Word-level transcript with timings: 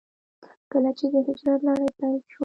کله 0.71 0.91
چې 0.97 1.05
د 1.13 1.15
هجرت 1.27 1.59
لړۍ 1.67 1.89
پيل 1.97 2.17
شوه. 2.31 2.39